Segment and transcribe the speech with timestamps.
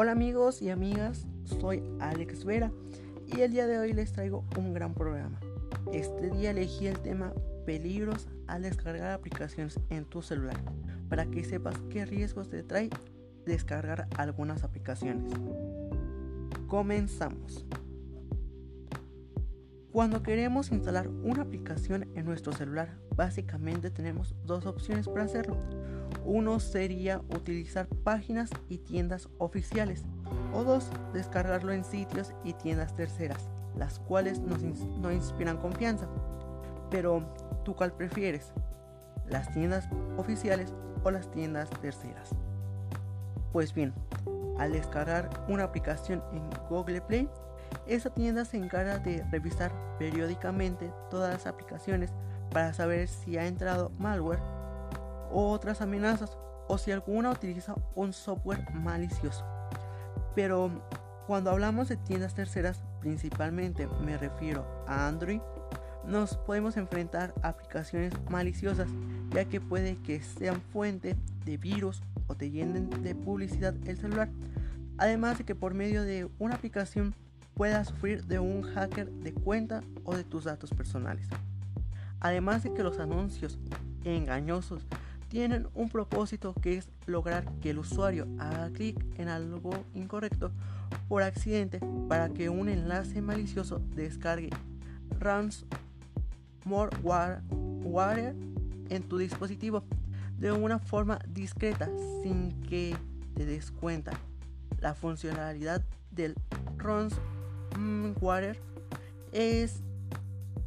[0.00, 2.70] Hola amigos y amigas, soy Alex Vera
[3.26, 5.40] y el día de hoy les traigo un gran programa.
[5.92, 7.32] Este día elegí el tema
[7.66, 10.54] peligros al descargar aplicaciones en tu celular
[11.08, 12.90] para que sepas qué riesgos te trae
[13.44, 15.32] descargar algunas aplicaciones.
[16.68, 17.66] Comenzamos.
[19.90, 25.56] Cuando queremos instalar una aplicación en nuestro celular, básicamente tenemos dos opciones para hacerlo.
[26.30, 30.04] Uno sería utilizar páginas y tiendas oficiales.
[30.52, 36.06] O dos, descargarlo en sitios y tiendas terceras, las cuales nos no inspiran confianza.
[36.90, 37.24] Pero,
[37.64, 38.52] ¿tú cuál prefieres?
[39.26, 39.88] ¿Las tiendas
[40.18, 42.28] oficiales o las tiendas terceras?
[43.50, 43.94] Pues bien,
[44.58, 47.26] al descargar una aplicación en Google Play,
[47.86, 52.12] esa tienda se encarga de revisar periódicamente todas las aplicaciones
[52.50, 54.57] para saber si ha entrado malware
[55.32, 56.36] otras amenazas
[56.68, 59.44] o si alguna utiliza un software malicioso.
[60.34, 60.70] Pero
[61.26, 65.40] cuando hablamos de tiendas terceras, principalmente me refiero a Android,
[66.06, 68.88] nos podemos enfrentar a aplicaciones maliciosas,
[69.30, 74.30] ya que puede que sean fuente de virus o te llenen de publicidad el celular.
[74.96, 77.14] Además de que por medio de una aplicación
[77.54, 81.28] puedas sufrir de un hacker de cuenta o de tus datos personales.
[82.20, 83.58] Además de que los anuncios
[84.04, 84.86] engañosos
[85.28, 90.50] tienen un propósito que es lograr que el usuario haga clic en algo incorrecto
[91.08, 94.50] por accidente para que un enlace malicioso descargue
[95.18, 95.72] ransomware
[98.88, 99.84] en tu dispositivo
[100.38, 101.90] de una forma discreta
[102.22, 102.96] sin que
[103.34, 104.12] te des cuenta.
[104.80, 106.34] La funcionalidad del
[106.76, 108.58] ransomware
[109.32, 109.82] es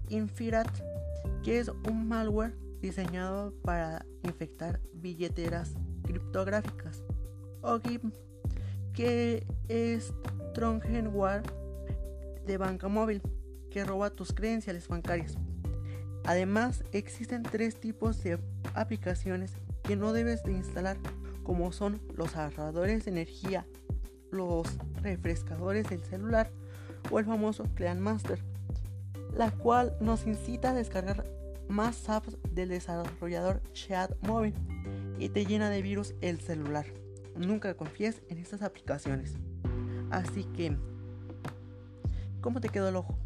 [0.09, 0.67] Infirat,
[1.41, 7.03] que es un malware diseñado para infectar billeteras criptográficas.
[7.61, 8.13] O GIMP,
[8.93, 10.13] que es
[10.53, 11.43] Trojanware
[12.45, 13.21] de banca móvil,
[13.69, 15.37] que roba tus credenciales bancarias.
[16.23, 18.39] Además, existen tres tipos de
[18.73, 20.97] aplicaciones que no debes de instalar,
[21.43, 23.65] como son los ahorradores de energía,
[24.31, 24.67] los
[25.01, 26.51] refrescadores del celular
[27.09, 28.39] o el famoso Clean Master,
[29.35, 31.25] la cual nos incita a descargar
[31.71, 34.53] más apps del desarrollador Chat Móvil
[35.17, 36.85] y te llena de virus el celular.
[37.35, 39.35] Nunca confíes en estas aplicaciones.
[40.09, 40.77] Así que,
[42.41, 43.17] ¿cómo te quedó el ojo?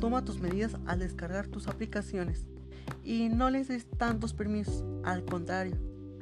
[0.00, 2.46] Toma tus medidas al descargar tus aplicaciones
[3.04, 4.84] y no les des tantos permisos.
[5.04, 5.76] Al contrario,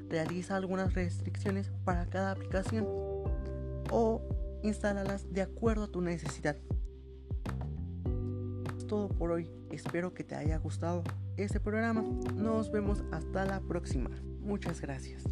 [0.08, 2.86] realiza algunas restricciones para cada aplicación
[3.90, 4.20] o
[4.62, 6.56] instálalas de acuerdo a tu necesidad.
[8.92, 9.48] Todo por hoy.
[9.70, 11.02] Espero que te haya gustado
[11.38, 12.04] este programa.
[12.34, 14.10] Nos vemos hasta la próxima.
[14.40, 15.24] Muchas gracias.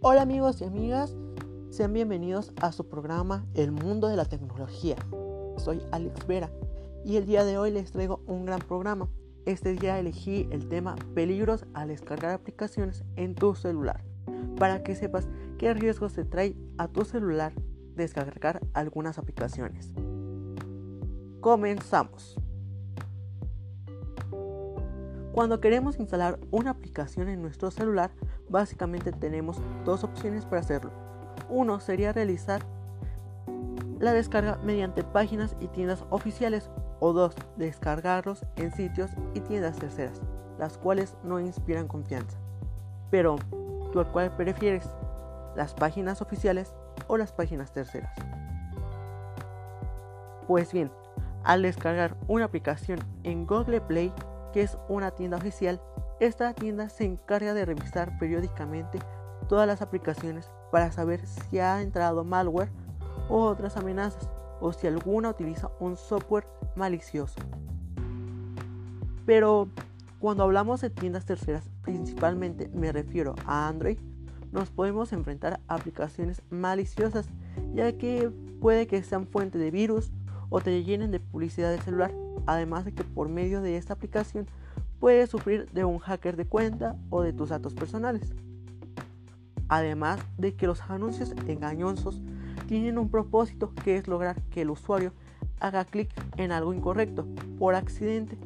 [0.00, 1.14] Hola amigos y amigas,
[1.70, 4.96] sean bienvenidos a su programa El Mundo de la Tecnología.
[5.58, 6.50] Soy Alex Vera
[7.04, 9.08] y el día de hoy les traigo un gran programa.
[9.44, 14.04] Este día elegí el tema peligros al descargar aplicaciones en tu celular,
[14.58, 17.52] para que sepas qué riesgos te trae a tu celular
[17.94, 19.92] descargar algunas aplicaciones.
[21.40, 22.36] Comenzamos.
[25.32, 28.12] Cuando queremos instalar una aplicación en nuestro celular,
[28.48, 30.92] básicamente tenemos dos opciones para hacerlo
[31.52, 32.62] uno sería realizar
[34.00, 36.70] la descarga mediante páginas y tiendas oficiales
[37.04, 40.20] o dos, descargarlos en sitios y tiendas terceras,
[40.56, 42.38] las cuales no inspiran confianza.
[43.10, 43.38] Pero,
[43.92, 44.88] ¿tú a cuál prefieres?
[45.56, 46.72] ¿Las páginas oficiales
[47.08, 48.14] o las páginas terceras?
[50.46, 50.92] Pues bien,
[51.42, 54.12] al descargar una aplicación en Google Play,
[54.52, 55.82] que es una tienda oficial,
[56.20, 59.00] esta tienda se encarga de revisar periódicamente
[59.48, 62.70] todas las aplicaciones para saber si ha entrado malware
[63.28, 64.30] o otras amenazas
[64.62, 67.34] o si alguna utiliza un software malicioso.
[69.26, 69.68] Pero
[70.20, 73.98] cuando hablamos de tiendas terceras, principalmente me refiero a Android,
[74.52, 77.26] nos podemos enfrentar a aplicaciones maliciosas,
[77.74, 78.30] ya que
[78.60, 80.12] puede que sean fuente de virus
[80.48, 82.12] o te llenen de publicidad de celular,
[82.46, 84.46] además de que por medio de esta aplicación
[85.00, 88.32] puedes sufrir de un hacker de cuenta o de tus datos personales.
[89.68, 92.20] Además de que los anuncios engañosos
[92.66, 95.12] tienen un propósito que es lograr que el usuario
[95.60, 97.26] haga clic en algo incorrecto
[97.58, 98.36] por accidente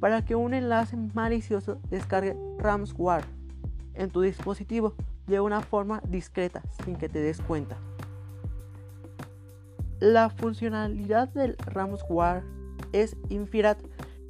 [0.00, 3.24] para que un enlace malicioso descargue ransomware
[3.94, 4.94] en tu dispositivo
[5.26, 7.76] de una forma discreta sin que te des cuenta.
[10.00, 12.42] La funcionalidad del ransomware
[12.92, 13.78] es Infirat,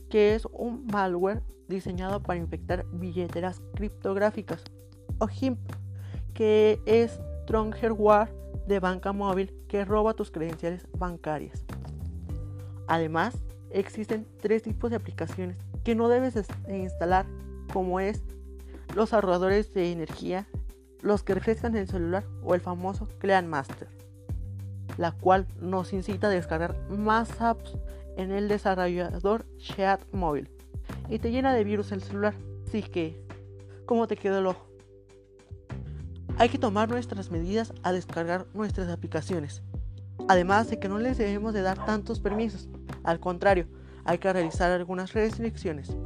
[0.09, 4.63] que es un malware diseñado para infectar billeteras criptográficas,
[5.19, 5.59] o HIMP,
[6.35, 11.65] que es Trongerware de banca móvil que roba tus credenciales bancarias.
[12.87, 13.37] Además,
[13.71, 16.35] existen tres tipos de aplicaciones que no debes
[16.69, 17.27] instalar,
[17.73, 18.23] como es
[18.95, 20.47] los ahorradores de energía,
[21.03, 23.89] los que refrescan el celular o el famoso Clean Master,
[24.97, 27.77] la cual nos incita a descargar más apps
[28.17, 30.49] en el desarrollador Chat móvil
[31.09, 32.35] y te llena de virus el celular.
[32.67, 33.21] Así que,
[33.87, 34.67] ¿cómo te quedó el ojo?
[36.37, 39.63] Hay que tomar nuestras medidas a descargar nuestras aplicaciones.
[40.29, 42.69] Además de que no les debemos de dar tantos permisos.
[43.05, 43.67] Al contrario,
[44.05, 45.97] hay que realizar algunas restricciones.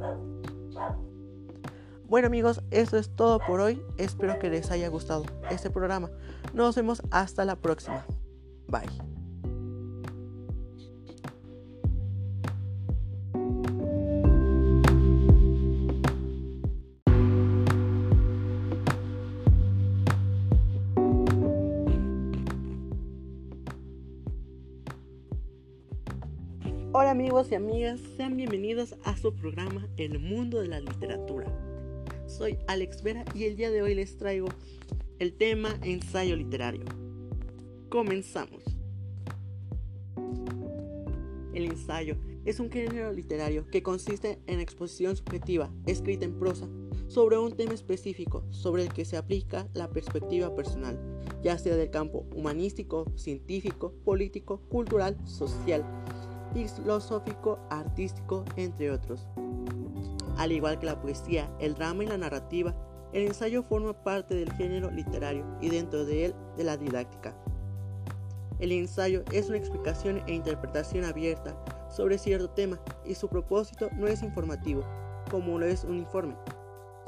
[2.07, 3.81] Bueno amigos, eso es todo por hoy.
[3.97, 6.09] Espero que les haya gustado este programa.
[6.53, 8.05] Nos vemos hasta la próxima.
[8.67, 9.08] Bye.
[27.29, 31.45] Amigos y amigas, sean bienvenidos a su programa El Mundo de la Literatura.
[32.25, 34.47] Soy Alex Vera y el día de hoy les traigo
[35.19, 36.85] el tema ensayo literario.
[37.89, 38.63] Comenzamos.
[41.53, 46.67] El ensayo es un género literario que consiste en exposición subjetiva, escrita en prosa,
[47.05, 50.99] sobre un tema específico sobre el que se aplica la perspectiva personal,
[51.43, 55.85] ya sea del campo humanístico, científico, político, cultural, social
[56.53, 59.27] filosófico, artístico, entre otros.
[60.37, 62.73] Al igual que la poesía, el drama y la narrativa,
[63.11, 67.35] el ensayo forma parte del género literario y dentro de él de la didáctica.
[68.59, 71.55] El ensayo es una explicación e interpretación abierta
[71.89, 74.83] sobre cierto tema y su propósito no es informativo,
[75.31, 76.35] como lo es un informe.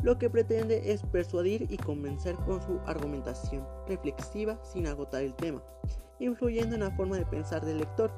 [0.02, 5.62] Lo que pretende es persuadir y convencer con su argumentación reflexiva sin agotar el tema,
[6.20, 8.12] influyendo en la forma de pensar del lector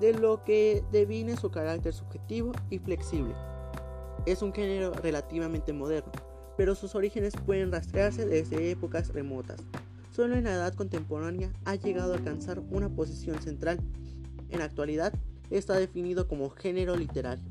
[0.00, 3.34] de lo que define su carácter subjetivo y flexible.
[4.26, 6.12] Es un género relativamente moderno,
[6.56, 9.60] pero sus orígenes pueden rastrearse desde épocas remotas.
[10.10, 13.78] Solo en la edad contemporánea ha llegado a alcanzar una posición central.
[14.50, 15.12] En la actualidad
[15.50, 17.44] está definido como género literario,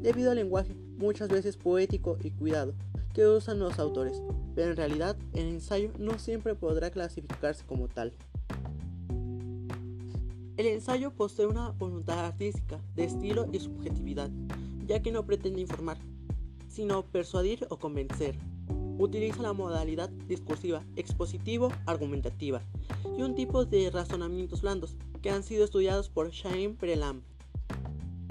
[0.00, 2.74] debido al lenguaje muchas veces poético y cuidado
[3.14, 4.22] que usan los autores,
[4.54, 8.12] pero en realidad el ensayo no siempre podrá clasificarse como tal.
[10.62, 14.30] El ensayo posee una voluntad artística, de estilo y subjetividad,
[14.86, 15.98] ya que no pretende informar,
[16.68, 18.38] sino persuadir o convencer.
[18.96, 22.62] Utiliza la modalidad discursiva, expositivo-argumentativa
[23.18, 27.22] y un tipo de razonamientos blandos que han sido estudiados por Chaim Prelam.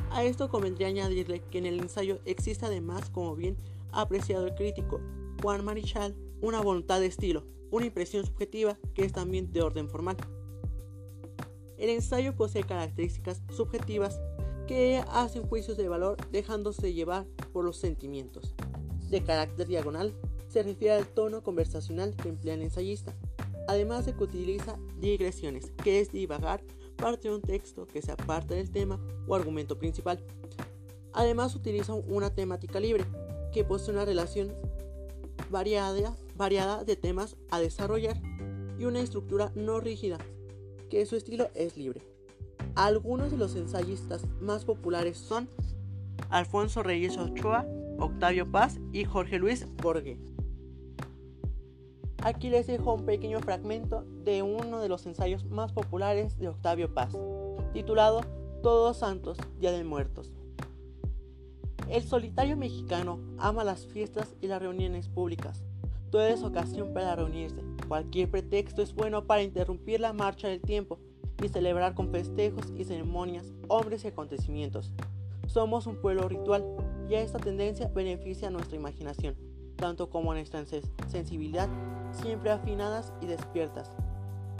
[0.09, 3.57] A esto convendría añadirle que en el ensayo existe además, como bien
[3.91, 5.01] apreciado el crítico
[5.41, 10.15] Juan Marichal, una voluntad de estilo, una impresión subjetiva que es también de orden formal.
[11.81, 14.21] El ensayo posee características subjetivas
[14.67, 18.53] que hacen juicios de valor dejándose llevar por los sentimientos.
[19.09, 20.13] De carácter diagonal,
[20.47, 23.15] se refiere al tono conversacional que emplea el ensayista,
[23.67, 26.63] además de que utiliza digresiones, que es divagar
[26.97, 30.23] parte de un texto que se aparte del tema o argumento principal.
[31.13, 33.05] Además utiliza una temática libre,
[33.51, 34.53] que posee una relación
[35.49, 38.21] variada, variada de temas a desarrollar
[38.77, 40.19] y una estructura no rígida,
[40.91, 42.01] que su estilo es libre.
[42.75, 45.49] Algunos de los ensayistas más populares son
[46.29, 47.65] Alfonso Reyes Ochoa,
[47.97, 50.19] Octavio Paz y Jorge Luis Borges.
[52.23, 56.93] Aquí les dejo un pequeño fragmento de uno de los ensayos más populares de Octavio
[56.93, 57.17] Paz,
[57.73, 58.21] titulado
[58.61, 60.33] Todos Santos, Día de Muertos.
[61.89, 65.63] El solitario mexicano ama las fiestas y las reuniones públicas.
[66.11, 70.97] Toda es ocasión para reunirse, Cualquier pretexto es bueno para interrumpir la marcha del tiempo
[71.43, 74.93] y celebrar con festejos y ceremonias hombres y acontecimientos.
[75.45, 76.65] Somos un pueblo ritual
[77.09, 79.35] y esta tendencia beneficia a nuestra imaginación,
[79.75, 80.63] tanto como nuestra
[81.09, 81.67] sensibilidad,
[82.13, 83.91] siempre afinadas y despiertas.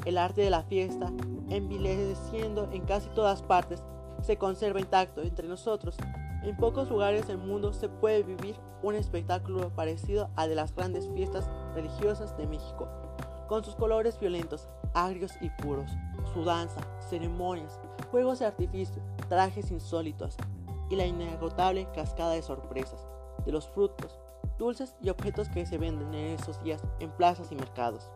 [0.04, 1.10] El arte de la fiesta,
[1.50, 3.82] envileciendo en casi todas partes,
[4.24, 5.96] se conserva intacto entre nosotros.
[6.44, 11.10] En pocos lugares del mundo se puede vivir un espectáculo parecido al de las grandes
[11.16, 12.90] fiestas religiosas de México
[13.52, 15.92] con sus colores violentos, agrios y puros,
[16.34, 16.80] su danza,
[17.10, 20.38] ceremonias, juegos de artificio, trajes insólitos
[20.90, 23.06] y la inagotable cascada de sorpresas,
[23.46, 24.18] de los frutos,
[24.58, 28.10] dulces y objetos que se venden en esos días en plazas y mercados.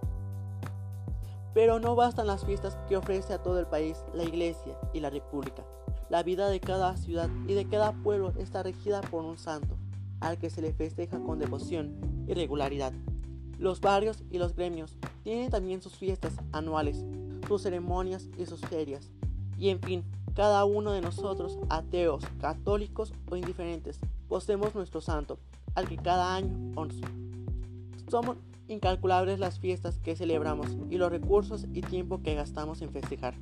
[1.53, 5.09] Pero no bastan las fiestas que ofrece a todo el país la Iglesia y la
[5.09, 5.65] República.
[6.07, 9.75] La vida de cada ciudad y de cada pueblo está regida por un santo,
[10.21, 12.93] al que se le festeja con devoción y regularidad.
[13.57, 17.03] Los barrios y los gremios tienen también sus fiestas anuales,
[17.47, 19.09] sus ceremonias y sus ferias.
[19.57, 20.03] Y en fin,
[20.35, 25.39] cada uno de nosotros, ateos, católicos o indiferentes, poseemos nuestro santo,
[25.73, 27.09] al que cada año honramos.
[28.07, 33.33] Somos incalculables las fiestas que celebramos y los recursos y tiempo que gastamos en festejar.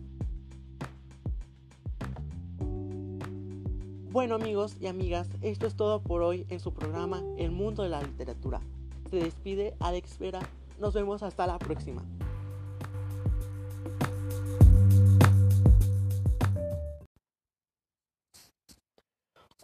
[4.10, 7.90] Bueno amigos y amigas, esto es todo por hoy en su programa El Mundo de
[7.90, 8.62] la Literatura.
[9.10, 10.40] Se despide Alex Vera,
[10.80, 12.04] nos vemos hasta la próxima.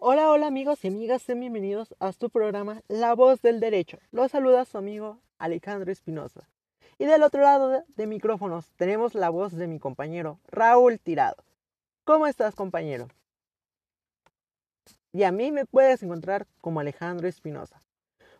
[0.01, 3.99] Hola, hola amigos y amigas, sean bienvenidos a su programa La Voz del Derecho.
[4.11, 6.47] Los saluda su amigo Alejandro Espinosa.
[6.97, 11.43] Y del otro lado de, micrófonos tenemos la voz de mi compañero Raúl Tirado.
[12.05, 13.09] ¿Cómo estás compañero?
[15.11, 17.81] Y a mí me puedes encontrar como Alejandro Espinosa.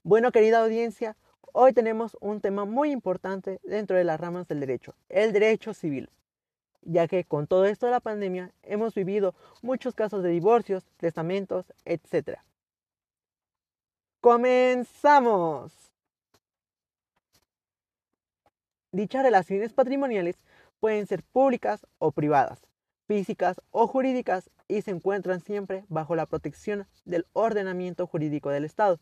[0.03, 1.17] Bueno, querida audiencia,
[1.53, 6.09] hoy tenemos un tema muy importante dentro de las ramas del derecho, el derecho civil
[6.81, 11.65] ya que con todo esto de la pandemia hemos vivido muchos casos de divorcios, testamentos,
[11.85, 12.39] etc.
[14.21, 15.73] ¡Comenzamos!
[18.91, 20.37] Dichas relaciones patrimoniales
[20.79, 22.65] pueden ser públicas o privadas,
[23.07, 28.99] físicas o jurídicas y se encuentran siempre bajo la protección del ordenamiento jurídico del Estado.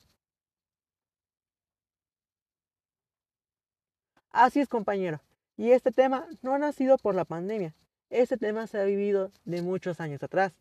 [4.31, 5.21] Así es, compañero.
[5.55, 7.73] Y este tema no ha nacido por la pandemia.
[8.09, 10.53] Este tema se ha vivido de muchos años atrás.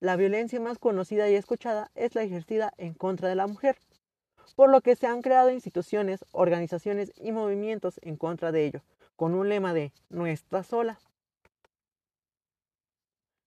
[0.00, 3.76] La violencia más conocida y escuchada es la ejercida en contra de la mujer,
[4.54, 8.82] por lo que se han creado instituciones, organizaciones y movimientos en contra de ello,
[9.16, 10.98] con un lema de nuestra sola.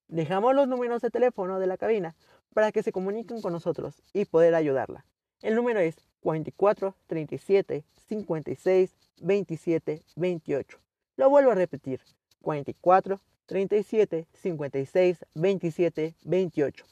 [0.10, 2.16] Dejamos los números de teléfono de la cabina
[2.54, 5.06] para que se comuniquen con nosotros y poder ayudarla.
[5.42, 10.80] El número es 44 37 56 27 28.
[11.18, 12.02] Lo vuelvo a repetir.
[12.42, 16.86] 44, 37, 56, 27, 28.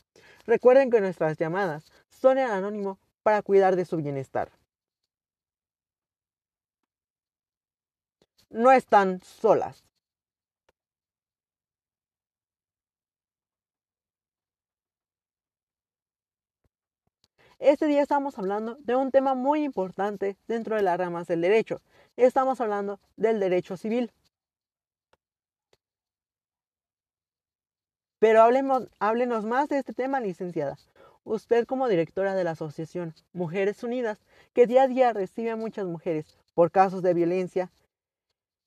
[0.45, 4.51] Recuerden que nuestras llamadas son en anónimo para cuidar de su bienestar.
[8.49, 9.83] No están solas.
[17.59, 21.81] Este día estamos hablando de un tema muy importante dentro de las ramas del derecho.
[22.15, 24.13] Estamos hablando del derecho civil.
[28.17, 30.77] Pero hablemos, háblenos más de este tema, licenciada.
[31.25, 34.19] Usted como directora de la Asociación Mujeres Unidas,
[34.53, 37.69] que día a día recibe a muchas mujeres por casos de violencia,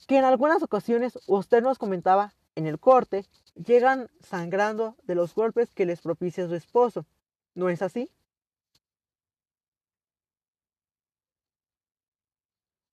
[0.06, 5.72] que en algunas ocasiones usted nos comentaba en el corte, llegan sangrando de los golpes
[5.72, 7.06] que les propicia su esposo.
[7.54, 8.10] ¿No es así?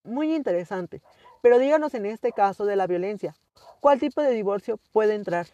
[0.10, 1.02] Muy interesante.
[1.42, 3.36] Pero díganos en este caso de la violencia,
[3.80, 5.48] ¿cuál tipo de divorcio puede entrar?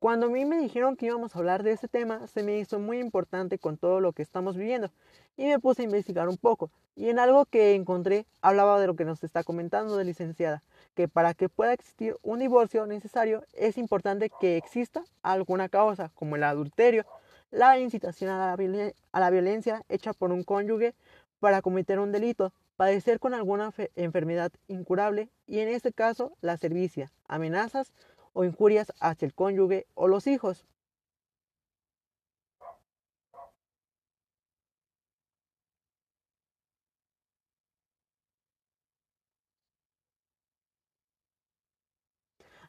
[0.00, 2.78] Cuando a mí me dijeron que íbamos a hablar de este tema, se me hizo
[2.78, 4.90] muy importante con todo lo que estamos viviendo
[5.36, 6.70] y me puse a investigar un poco.
[6.96, 10.62] Y en algo que encontré hablaba de lo que nos está comentando de licenciada,
[10.94, 16.36] que para que pueda existir un divorcio necesario es importante que exista alguna causa, como
[16.36, 17.04] el adulterio,
[17.50, 18.56] la incitación a
[19.12, 20.94] la, violencia hecha por un cónyuge
[21.40, 27.12] para cometer un delito, padecer con alguna enfermedad incurable y en este caso la servicia,
[27.28, 27.92] amenazas
[28.32, 30.64] o injurias hacia el cónyuge o los hijos.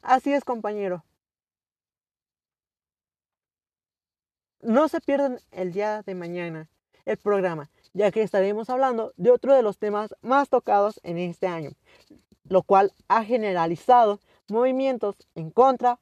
[0.04, 1.04] Así es, compañero.
[4.62, 6.70] No se pierdan el día de mañana
[7.06, 11.48] el programa, ya que estaremos hablando de otro de los temas más tocados en este
[11.48, 11.72] año,
[12.44, 16.00] lo cual ha generalizado movimientos en contra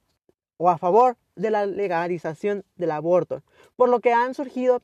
[0.58, 3.42] o a favor de la legalización del aborto,
[3.76, 4.82] por lo que han surgido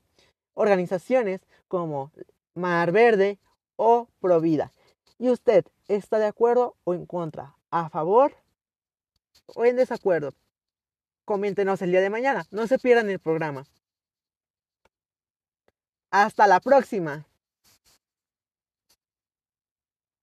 [0.55, 2.13] organizaciones como
[2.55, 3.39] Mar Verde
[3.77, 4.73] o Provida.
[5.19, 7.57] ¿Y usted está de acuerdo o en contra?
[7.71, 8.33] ¿A favor
[9.55, 10.33] o en desacuerdo?
[11.27, 12.47] Coméntenos el día de mañana.
[12.51, 13.67] No se pierdan el programa.
[16.11, 17.27] Hasta la próxima.